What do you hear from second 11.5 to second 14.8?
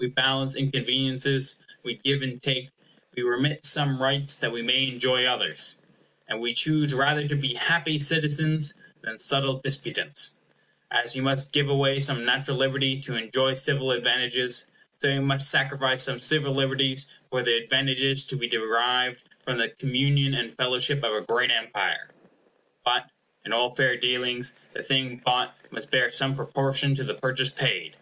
give away some natural liberty to enjoy civil advantages,